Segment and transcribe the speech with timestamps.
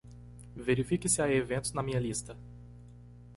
[0.55, 2.35] Verifique se há eventos na minha lista.